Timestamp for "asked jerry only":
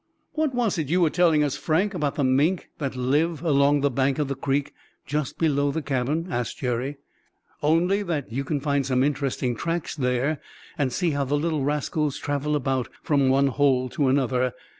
6.31-8.01